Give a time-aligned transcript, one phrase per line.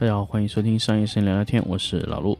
[0.00, 2.38] 大家好，欢迎收听商业生聊聊天，我是老陆。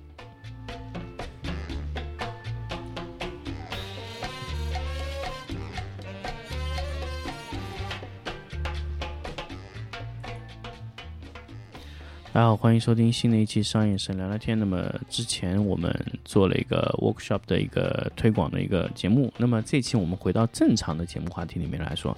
[12.33, 14.57] 大家好，欢迎收听新的一期商业生聊聊天。
[14.57, 15.93] 那么之前我们
[16.25, 22.17] 做了一个 workshop 的一个推广的一个节目，那么这期我们回到正常的节目话题里面来说，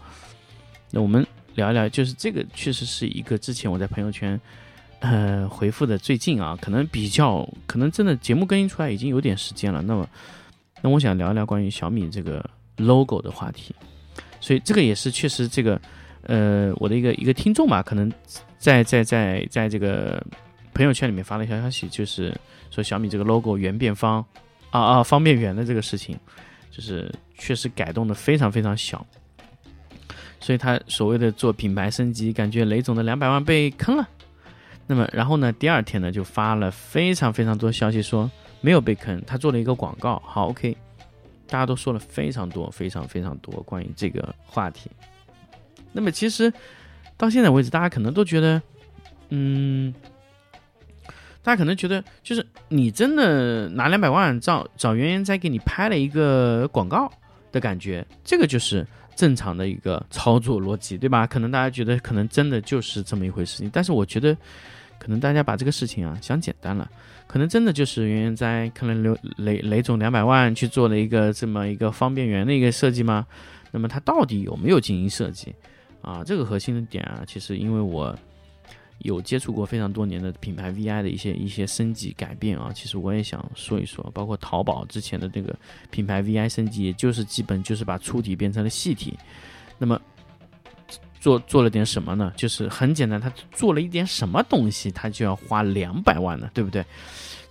[0.91, 4.39] 那我们聊一聊，就是这个确实是一个之前我在朋友圈。
[5.01, 9.81] 呃，回复的最近啊，可能比较可能真的节目更新出来已经有点时间了。
[9.83, 10.09] 那么，
[10.83, 12.45] 那我想聊一聊关于小米这个
[12.77, 13.75] logo 的话题。
[14.41, 15.81] 所以这个也是确实这个
[16.23, 18.13] 呃我的一个一个听众吧，可能
[18.59, 20.23] 在在在在这个
[20.75, 22.35] 朋友圈里面发了一条消息，就是
[22.71, 24.25] 说小米这个 logo 圆变方
[24.71, 26.15] 啊啊方变圆的这个事情，
[26.71, 29.07] 就是确实改动的非常非常小。
[30.41, 34.07] 所以他所谓的做品牌升级，感觉雷总的两百万被坑了。
[34.91, 35.53] 那么，然后呢？
[35.53, 38.29] 第二天呢，就发了非常非常多消息，说
[38.61, 40.21] 没有被坑，他做了一个广告。
[40.27, 40.77] 好，OK，
[41.47, 44.91] 大家都说了非常多、非常非常多关于这个话题。
[45.93, 46.53] 那么，其实
[47.17, 48.61] 到现在为止，大家可能都觉得，
[49.29, 49.95] 嗯，
[51.41, 57.09] 大家可能觉得，就是你真的拿两百万找找袁研哉给你拍了一个广告
[57.53, 61.29] 的感觉，这个就是正常的一个操作逻辑，对吧？
[61.29, 64.37] 可能大家觉得，可能真的就是这么一回事情，但是我觉得。
[65.01, 66.89] 可能大家把这个事情啊想简单了，
[67.27, 73.27] 可能真的就是袁元在可能刘雷雷总两百万去做了一个这么一个方便圆的一个设计吗？
[73.73, 75.55] 那么他到底有没有进行设计
[76.03, 76.23] 啊？
[76.23, 78.15] 这个核心的点啊，其实因为我
[78.99, 85.57] 有接触过非常多年的品牌 VI 的一些一些升级改变啊，其实我也想说一说，包括淘宝之前的这个
[85.91, 89.19] 品牌 VI 升级，也就是基本就是把粗体变成了细体，
[89.79, 89.99] 那么。
[91.21, 92.33] 做做了点什么呢？
[92.35, 96.85] 就是很简单，他做了一点什么东西，他就要花两百万呢，对不对？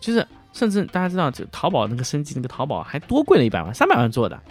[0.02, 4.41] 就是甚至大家知道，这淘宝那个升级，那个淘宝还多贵了一百万，三百万做的，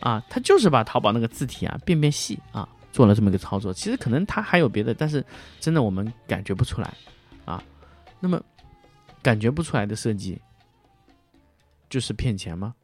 [0.00, 3.72] 啊，他就是把淘宝那个字体啊变变细啊，做了这么一个操作。
[3.72, 5.24] 其实可能他还有别的，但是
[5.60, 6.92] 真的我们感觉不出来
[7.44, 7.62] 啊。
[8.20, 8.40] 那么
[9.20, 10.40] 感觉不出来的设计，
[11.90, 12.74] 就是骗钱吗？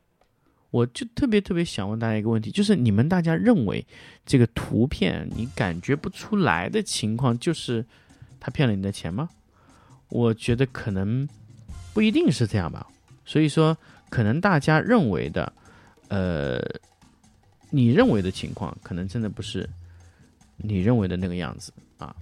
[0.70, 3.86] 我就特别特别想问大家一个问题，就是你们大家认为
[4.26, 7.84] 这个图片你感觉不出来的情况，就是
[8.38, 9.28] 他骗了你的钱吗？
[10.08, 11.28] 我觉得可能
[11.92, 12.86] 不一定是这样吧。
[13.24, 13.76] 所以说，
[14.10, 15.52] 可能大家认为的，
[16.08, 16.60] 呃，
[17.70, 19.68] 你认为的情况，可能真的不是
[20.56, 22.14] 你认为的那个样子啊。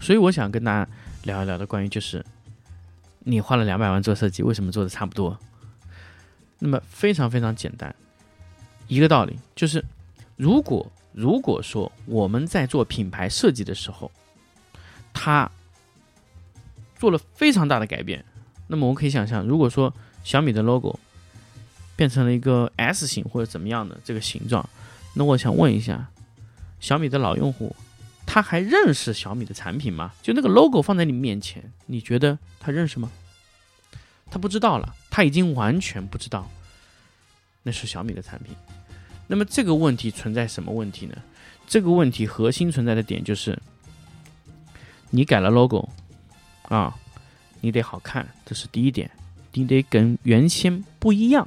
[0.00, 0.90] 所以我想跟大家
[1.24, 2.24] 聊一聊的关于，就是
[3.20, 5.36] 你花了两百万做设计，为什么做的差不多？
[6.58, 7.94] 那么非常非常简单，
[8.86, 9.84] 一个道理就是，
[10.36, 14.10] 如果如果说我们在做品牌设计的时候，
[15.12, 15.50] 它
[16.96, 18.24] 做了非常大的改变，
[18.66, 19.92] 那么我们可以想象，如果说
[20.24, 20.98] 小米的 logo
[21.96, 24.68] 变成了一个 S 型或者怎么样的这个形状，
[25.14, 26.08] 那我想问一下，
[26.80, 27.74] 小米的老用户
[28.26, 30.12] 他还认识小米的产品吗？
[30.22, 33.10] 就那个 logo 放在你面前，你觉得他认识吗？
[34.30, 36.48] 他不知道了，他已经完全不知道
[37.62, 38.54] 那是小米的产品。
[39.26, 41.14] 那么这个问题存在什么问题呢？
[41.66, 43.58] 这个问题核心存在的点就是，
[45.10, 45.86] 你改了 logo
[46.62, 46.94] 啊，
[47.60, 49.10] 你得好看，这是第一点，
[49.52, 51.46] 你得跟原先不一样，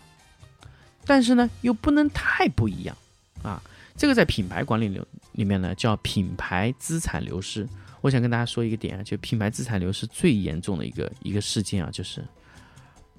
[1.05, 2.95] 但是呢又不能太不一样
[3.41, 3.59] 啊。
[3.97, 7.67] 这个在品牌管理流里面呢叫品牌资产流失。
[8.01, 12.23] 我想跟大家说一个点啊，就品牌资产流失最严重的一个一个事件啊，就是。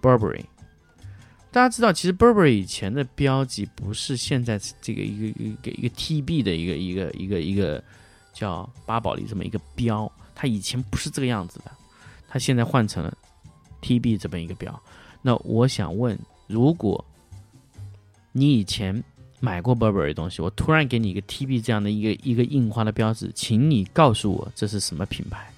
[0.03, 0.45] Burberry，
[1.53, 7.83] 大家知道，其实 Burberry 以前的标记不是现在这个一个一个一个 TB 的一个一个一个一个
[8.33, 11.71] 叫巴宝莉这么一个标，它以前不是这个样子的，
[12.29, 13.17] 它现在换成了
[13.81, 14.83] TB 这么一个标。
[15.23, 16.19] 那我想问，
[16.49, 17.05] 如果
[18.33, 19.05] 你以前
[19.39, 25.53] 买过 Burberry 东西，我突然给你一个 TB 这样的一个一个印花的标志，请你告诉我这是什么品牌？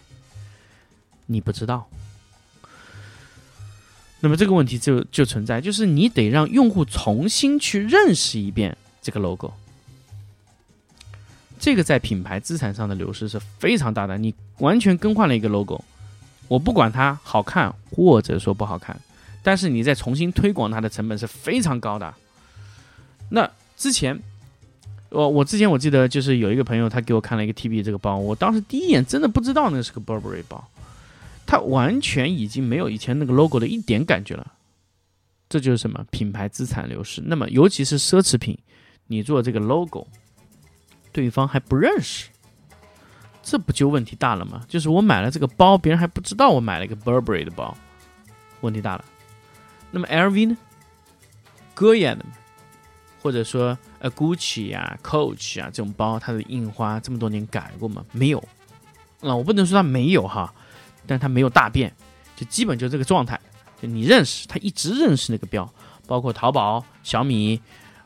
[1.27, 1.89] 你不知道。
[4.25, 9.53] 那么这个问题就就存在，就是你得让用户重新去认识一遍这个 logo，
[11.61, 14.17] 这个在品牌资产上的流失是非常大的。
[14.17, 15.85] 你完全更换了一个 logo，
[16.49, 18.99] 我不管它好看或者说不好看，
[19.43, 22.15] 但是你再重新推广它的成本是非常高的。
[23.29, 24.19] 那之前，
[25.11, 30.67] 我我之前我记得就是有一个朋友他给我看了一个 TB 这个包，我当时第一眼真的不知道那是个 Burberry 包。
[31.55, 34.55] 它完全已经没有以前那个 logo 的一点感觉了，
[35.49, 37.23] 这就是什么品牌资产流失。
[37.25, 38.59] 那么，尤其是奢侈品，
[39.07, 40.09] 你做这个 logo，
[41.13, 42.29] 对方还不认识，
[43.41, 44.65] 这不就问题大了吗？
[44.67, 47.77] 就是我买了这个包，别人还不知道我买了一个 Burberry 的包，
[48.61, 49.05] 问题大了。
[49.93, 50.57] 那么 LV 呢？
[51.73, 52.25] 歌眼的，
[53.23, 58.05] 或者说呃 Gucci 呀、Coach 啊这种包，它的印花这么多年改过吗？
[58.11, 58.43] 没有。
[59.21, 60.53] 那我不能说它没有哈，
[61.07, 61.93] 但它没有大变，
[62.37, 63.39] 就基本就这个状态。
[63.81, 65.69] 就你认识，他一直认识那个标，
[66.07, 67.61] 包括淘宝、小米、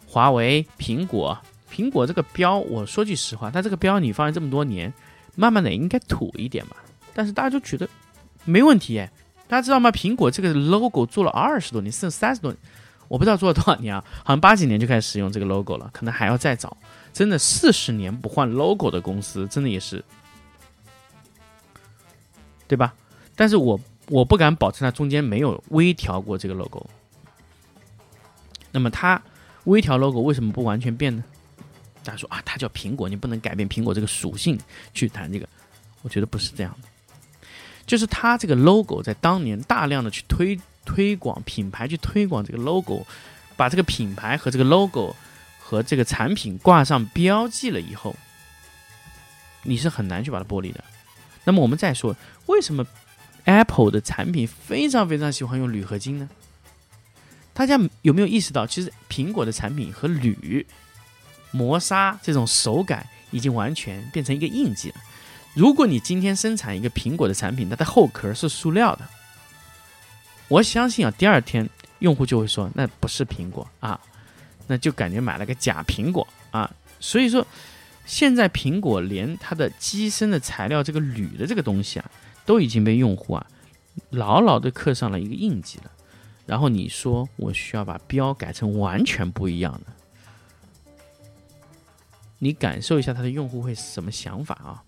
[0.07, 1.39] 华为、苹果。
[1.71, 4.93] 苹果这个标，我说句实话，它这个标你放了这么多年，
[5.37, 6.77] 慢慢的应该土一点吧。
[7.13, 7.87] 但是大家就觉得
[8.45, 9.11] 没问题哎，
[9.47, 9.91] 大家知道吗？
[9.91, 12.59] 苹果这个 logo 做了二十多年，甚至三十多年，
[13.07, 16.75] 我不知道做了多少年啊，好像八几年就开始使用这个 logo 了，可能还要再早。
[17.13, 20.03] 真的四十年不换 logo 的公司，真的也是，
[22.69, 22.95] 对吧？
[23.35, 26.87] 但是我我不敢保证它中间没有微调过这个 logo。
[28.71, 29.21] 那么它
[29.65, 31.25] 微调 logo 为什么不完全变呢？
[32.05, 34.59] 大家说啊，它叫苹果，你不能改变苹果这个属性
[34.95, 35.49] 去谈这个，
[36.03, 36.89] 我觉得不是这样的。
[37.87, 43.07] 就是它这个 logo 在当年大量的去推推广品牌，去推广这个 logo，
[43.57, 45.17] 把这个品牌和这个 logo
[45.59, 48.15] 和这个产品挂上标记了以后，
[49.63, 50.85] 你是很难去把它剥离的。
[51.49, 52.15] 那么我们再说，
[52.45, 52.87] 为什么
[53.47, 56.29] Apple 的产品非常非常喜欢用铝合金呢？
[57.55, 60.67] 大家有没有意识到，其实苹果的产品和铝？
[61.51, 64.97] 磨砂这种手感已经完全变成一个印记了。
[65.55, 69.09] 如果你今天生产一个苹果的产品，它的后壳是塑料的，
[70.49, 71.67] 我相信啊，第二天
[72.01, 73.99] 用户就会说那不是苹果啊，
[74.67, 76.71] 那就感觉买了个假苹果啊。
[77.01, 77.47] 所以说，
[78.09, 82.11] 现在苹果连它的机身的材料这个铝的这个东西啊，
[82.47, 83.47] 都已经被用户啊
[84.09, 85.93] 牢牢的刻上了一个印记了。
[86.47, 89.93] 然后你说我需要把标改成完全不一样的。
[92.39, 94.83] 你感受一下它的用户会什么想法啊？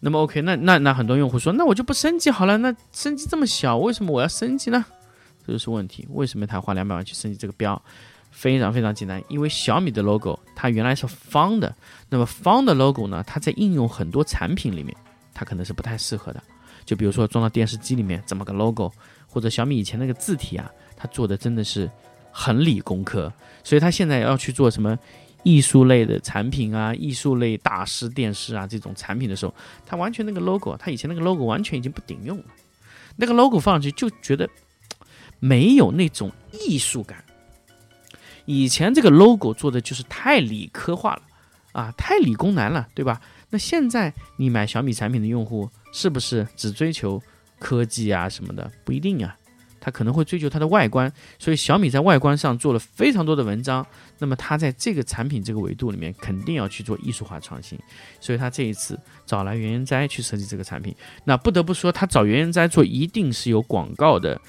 [0.00, 2.58] 那么 OK，那那那很多用户说，那我就不升级好了。
[2.58, 4.84] 那升级这么小，为什么我要升级呢？
[5.46, 6.06] 这就是问题。
[6.10, 7.80] 为什么他花两百万去升级这个标？
[8.30, 11.74] 非常非常简单，因为小米的 logo 它原来是方的，
[12.08, 14.96] 那么方的 logo 呢，它在应用很多产品里面，
[15.34, 16.42] 它可能是不太适合的。
[16.84, 18.92] 就比如说装到电视机里面怎么个 logo，
[19.26, 21.90] 或者小米以前那个字体啊，它做的真的是
[22.30, 23.32] 很理工科，
[23.62, 24.98] 所以它现在要去做什么？
[25.44, 29.54] 艺术类的产品啊，艺术类大师电视啊，这种产品的时候，
[29.86, 32.44] 它完全那个 logo，它以前那个 logo 完全已经不顶用了。
[33.14, 34.50] 那个 logo 放上去就觉得
[35.38, 37.24] 没有那种艺术感。
[38.50, 41.22] 以前这个 logo 做的就是太理科化了
[41.72, 43.20] 啊，太理工男了，对吧？
[43.50, 47.22] 那现在你买小米产品的用户是不是只追求
[47.58, 48.70] 科技啊什么的？
[48.84, 49.36] 不一定啊。
[49.80, 53.86] 他可能会追求它的外观，所以小米在外观上做了非常多的文章。
[54.18, 57.78] 那么它在这个产品这个维度里面，肯定要去做艺术化创新。
[58.18, 64.40] 所以他这一次找来袁研哉去设计这个产品，那不得不说，他找袁研哉做一定是有广告的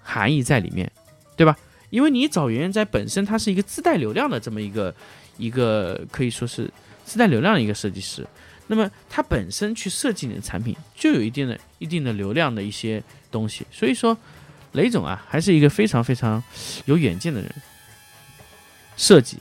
[0.00, 0.90] 含义在里面，
[1.36, 1.54] 对吧？
[1.90, 4.94] 因为你找袁研哉本身，他是一个自带流量的这么一个
[5.36, 6.70] 一个可以说是
[7.04, 8.26] 自带流量的一个设计师。
[8.66, 13.66] 那么他本身去设计你的产品，就有一定的一定的流量的一些东西。
[13.70, 14.16] 所以说。
[14.72, 16.40] 雷总啊，还是一个非常非常
[16.84, 17.50] 有远见的人，
[18.98, 19.38] 设计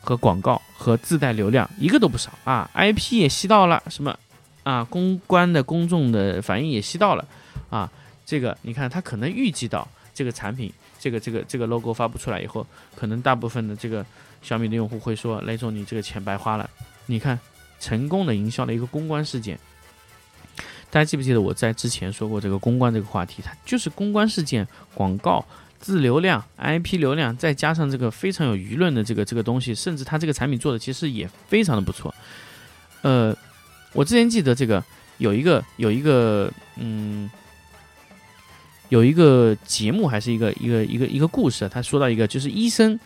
[0.00, 4.18] 和广告和自带流量一个都不少啊，IP 也吸到了，什么
[4.62, 7.24] 啊，公关的公众的反应也吸到了
[7.68, 7.92] 啊，
[8.24, 12.64] 这个你看他可能预计到这个产品，这个这个这个 logo 发布出来以后，
[12.94, 14.06] 可能大部分的这个
[14.42, 16.68] 小米的用户会说，雷总你这个钱白花了，
[17.06, 17.36] 你看
[17.80, 19.58] 成功的营销的一个公关事件。
[20.90, 23.40] 大家记不记得我在之前说过这个公关这个话题？
[23.42, 25.44] 它就是公关事件、广告、
[25.78, 32.12] 自流量、IP 流量，再加上这个非常有舆论的这个这个东西，甚至它这个产品做的其实也非常的不错。
[33.02, 33.34] 呃，
[33.92, 34.84] 我之前记得这个
[35.18, 37.30] 有一个有一个嗯，
[38.90, 42.98] 有一个节目还是一个一个一个一个故事，他说到一个就是医生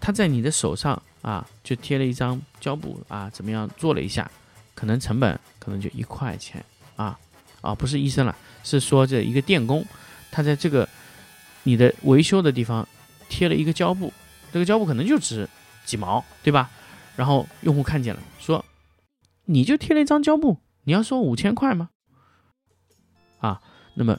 [0.00, 4.28] 他在你的手上啊就贴了一张胶布啊，怎么样做了一下，
[4.74, 6.64] 可能成本可能就一块钱。
[6.96, 7.18] 啊，
[7.60, 9.84] 啊，不是医生了，是说这一个电工，
[10.30, 10.86] 他在这个
[11.62, 12.86] 你的维修的地方
[13.28, 14.12] 贴了一个胶布，
[14.52, 15.48] 这个胶布可能就值
[15.84, 16.70] 几毛，对吧？
[17.16, 18.64] 然后用户看见了，说
[19.44, 21.90] 你就贴了一张胶布，你要收五千块吗？
[23.38, 23.60] 啊，
[23.94, 24.18] 那么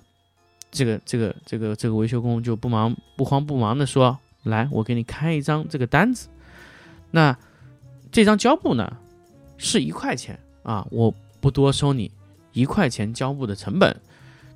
[0.71, 6.27] 这个这个这个这个维修工就不忙不慌不忙的说，来，我给你开一张这个单子，
[7.11, 7.37] 那
[8.11, 8.97] 这张胶布呢
[9.57, 12.09] 是一块钱啊，我不多收你。
[12.53, 13.95] 一块钱胶布的成本，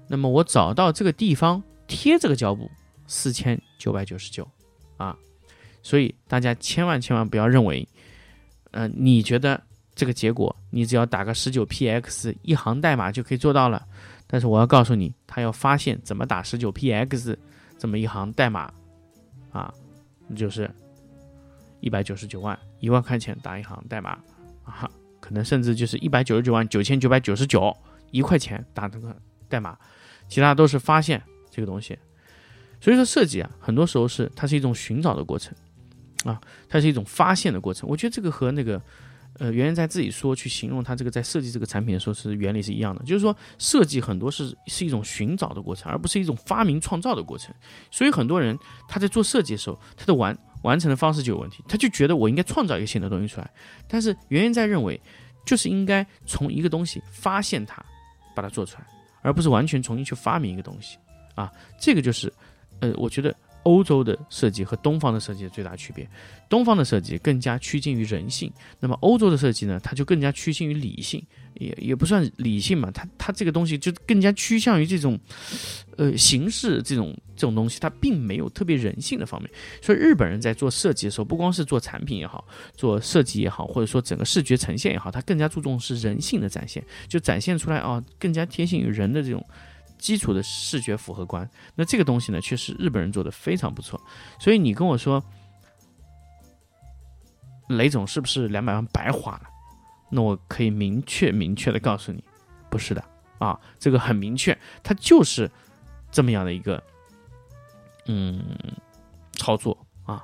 [0.05, 2.69] 那么我找到这个地方贴这个胶布，
[3.07, 4.45] 四千九百九十九，
[4.97, 5.15] 啊，
[5.81, 7.87] 所以大家千万千万不要认为，
[8.71, 9.63] 呃，你觉得
[9.95, 13.87] 这个结果你只要打个十九 px 一行代码就可以做到了。
[14.35, 17.37] 但是我要告诉你，他要发现怎么打十九 px
[17.77, 18.69] 这么一行代码
[19.49, 19.73] 啊，
[20.35, 20.69] 就是
[21.79, 24.19] 一百九十九万一万块钱打一行代码
[24.65, 27.73] 啊，可能甚至就是一百九十九万九千九百九十九
[28.11, 29.15] 一块钱打这个
[29.47, 29.77] 代码，
[30.27, 31.97] 其他都是发现这个东西。
[32.81, 35.55] 所以说设计啊，很多时候是它是一种寻找的过程
[36.25, 37.89] 啊，它是一种发现的过程。
[37.89, 38.81] 我觉得这个和那个
[39.37, 47.53] 呃袁元在自己说去形容他这个在设计这个产品的时候是原理是一样的，就是说设计很多是是一种寻找的过程，而不是一种发明创造的过程。
[47.91, 53.51] 所以很多人他在做设计的时候，他的完完成的方式就有问题，他就觉得我应该创造一个新的东西出来。
[53.87, 54.99] 但是袁元在认为，
[55.45, 57.83] 就是应该从一个东西发现它，
[58.35, 58.87] 把它做出来，
[59.21, 60.97] 而不是完全重新去发明一个东西
[61.35, 61.51] 啊。
[61.79, 62.31] 这个就是。
[62.81, 63.33] 呃，我觉得
[63.65, 66.07] 欧洲的设计和东方的设计的最大区别，
[66.47, 71.21] 东方的设计更加趋近于人性，那么欧洲的设计呢，它就更加趋近于理性，
[71.55, 75.19] 也也不算理性嘛，它它这个东西就更加趋向于这种，
[75.97, 79.51] 呃，形式这种这种东西，它并没有特别人性的方面。
[79.81, 89.43] 所以日本人在做设计的时候，不光是做产品也好，做设计也好，或者说整个视觉呈现也好，它更加注重是人性的展现，就展现出来啊，更加贴近于人的这种。
[89.97, 93.99] 基础的视觉符合观，那这个东西呢，确实日本人做的非常不错。
[94.39, 95.23] 所以你跟我说，
[97.67, 99.49] 雷总是不是两百万白花了？
[100.09, 102.23] 那我可以明确明确的告诉你，
[102.69, 103.03] 不是的
[103.39, 105.49] 啊，这个很明确，它就是
[106.11, 106.81] 这么样的一个
[108.05, 108.43] 嗯
[109.33, 109.75] 操作
[110.05, 110.23] 啊，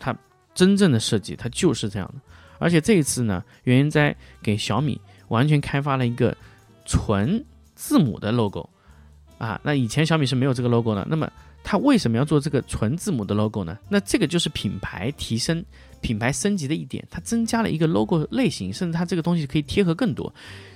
[0.00, 0.16] 它
[0.54, 2.14] 真正的设计它就是这样的。
[2.58, 6.36] 而且这一次呢，原因在给小米完全开发了一个
[6.84, 8.68] 纯字母的 logo。
[9.38, 11.30] 啊，那以前小米是没有这个 logo 的，那么
[11.62, 13.76] 它为什么要做这个纯字母的 logo 呢？
[13.88, 15.64] 那这个就是品牌提升、
[16.00, 20.32] 品牌升级的一点，它增加了一个 logo 类型，甚至它这个东西可以贴合更多。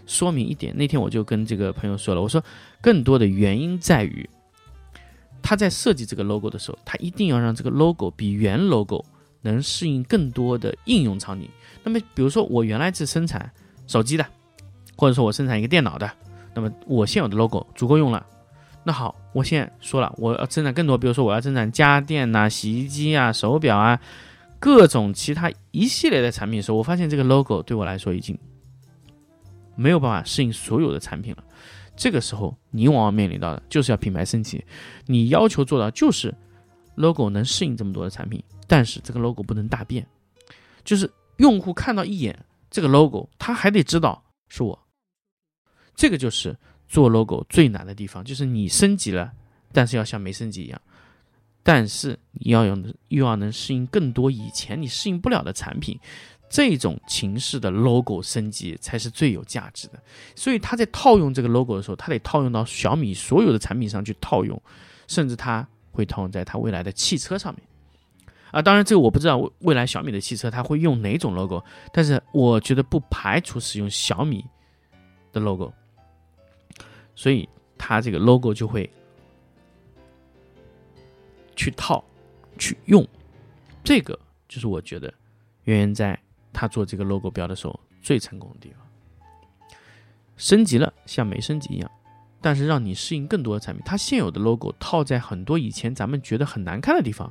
[0.06, 2.42] 说明一点，那天我就跟这个朋友说了，我说
[2.80, 4.28] 更多的原因在于，
[5.40, 9.04] 他在设计这个 logo 的时候，他一定要让这个 logo 比原 logo
[9.40, 11.48] 能适应更多的应用场景。
[11.82, 13.50] 那么，比如说我原来是生产
[13.86, 14.26] 手机的，
[14.96, 16.10] 或者说我生产一个电脑的，
[16.54, 18.26] 那么我现有的 logo 足够用了。
[18.82, 24.00] 那好，我现在说了，我要生产更多，比如说我要生产家电呐、洗衣机啊、手表啊，
[24.58, 28.36] 各种其他一系列的产品的时候，我发现这个 logo 对我来说已经
[29.76, 31.44] 没有办法适应所有的产品了。
[31.94, 34.64] 这个时候，你往往面临到的就是要品牌升级，
[35.04, 36.34] 你要求做到就是
[36.94, 40.06] logo 能适应这么多的产品，但是这个 logo 不能大变，
[40.84, 42.34] 就是用户看到一眼
[42.70, 44.78] 这个 logo，他还得知道是我，
[45.94, 46.56] 这个就是。
[46.90, 49.30] 做 logo 最难的地方就是你升级了，
[49.72, 50.80] 但是要像没升级一样，
[51.62, 55.96] 但是你要用又要能适应更多以前你适应不了的产品，
[56.50, 60.02] 这种形式的 logo 升级才是最有价值的。
[60.34, 64.60] 所以他在套用这个 logo 的时候，他得套用到小米所有的产品上去套用，
[65.06, 67.62] 甚至他会套用在他未来的汽车上面。
[68.50, 74.44] 啊，当然这个我不知道未来小米的汽车它会用哪种 logo，但是我觉得不排除使用小米
[75.32, 75.72] 的 logo。
[77.14, 78.88] 所以它这个 logo 就会
[81.56, 82.02] 去套、
[82.58, 83.06] 去用，
[83.84, 85.12] 这个就是我觉得
[85.64, 86.18] 渊源在
[86.52, 88.86] 他做这个 logo 标的时候最成功的地方。
[90.36, 91.90] 升级了像没升级一样，
[92.40, 93.82] 但是让你适应更多的产品。
[93.84, 97.30] 它现有的 logo 套在很多以前咱们觉得很难看的地方，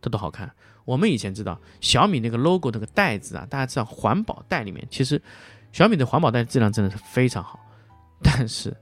[0.00, 0.48] 它都好看。
[0.84, 5.20] 我们以前知道小米那个 logo 那个袋子啊，大家知道环保袋里面，其实
[5.72, 7.58] 小米的环保袋质量真的是非常好，
[8.22, 8.72] 但是。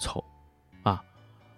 [0.00, 0.24] 丑，
[0.82, 1.02] 啊，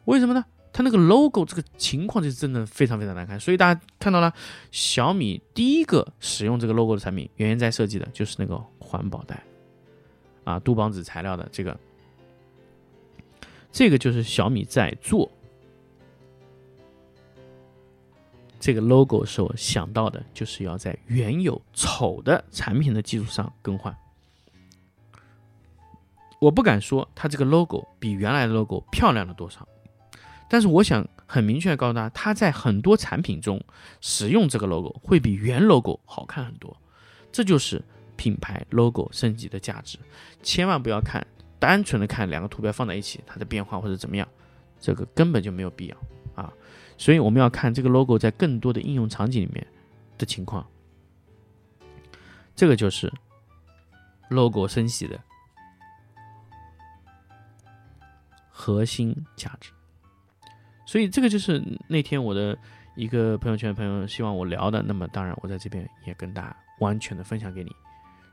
[0.05, 0.45] 为什么呢？
[0.71, 4.33] 它那个 logo 这个情况就是真的非常非常难看，所以大家看到了
[4.71, 9.43] 小米第一个使用这个 logo 的产品，原因在设计的就是那个环保袋，
[10.45, 11.77] 啊，杜邦纸材料的这个，
[13.73, 15.29] 这个就是小米在做
[18.61, 23.97] 这个 logo 时候想到的，就是要在原有丑的产品的基础上更换。
[26.41, 29.67] 我不敢说它这个 logo 比原来的 logo 漂亮了多少，
[30.49, 33.61] 但是我想很明确的告诉大家，它在很多产品中
[34.01, 36.77] 使用这个 logo 会比原 logo 好看很多，
[37.33, 37.83] 这就是
[38.17, 39.99] 品牌 logo 升级的价值。
[40.43, 41.27] 千万不要看
[41.59, 44.27] 单纯的看两个图标放在一起它的变化或者怎么样，
[44.81, 45.97] 这个根本就没有必要
[46.35, 46.53] 啊。
[46.97, 49.67] 所以我们要看这个 logo 在更多的应用场景里面
[50.17, 50.65] 的情况，
[52.55, 53.13] 这个就是
[54.31, 55.19] logo 升级的。
[58.61, 59.71] 核心价值，
[60.85, 62.59] 所以这个就是那天我的
[62.97, 64.83] 一个朋友圈的朋友希望我聊的。
[64.83, 67.71] 那么当然，我在这边也跟大家完全的分享给你。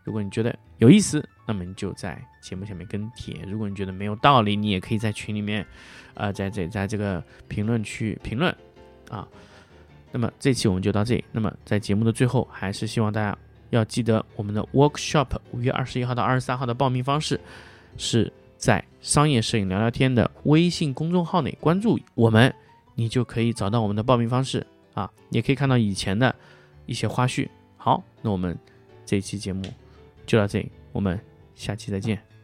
[0.04, 5.64] 如果你觉得有意思，那么你就在节目下面跟帖；如果你觉得没有道理，你也可以在群里面，
[6.16, 8.52] 呃，在在在这个评论区评论
[9.12, 9.28] 啊。
[10.12, 11.24] 那么这期我们就到这里。
[11.32, 13.38] 那么在节目的最后，还是希望大家
[13.70, 17.40] 要记得我们的 workshop 五月二十一号到二十三号的报名方式
[17.98, 18.32] 是
[18.66, 22.52] 在商业摄影聊聊天的微信公众号内关注我们，
[22.96, 26.36] 你就可以找到我们的报名方式啊，也可以看到以前的
[26.88, 27.48] 一些花絮。
[27.78, 28.58] 好，那我们
[29.06, 29.62] 这期节目。
[30.26, 31.20] 就到这里，我们
[31.54, 32.35] 下期再见。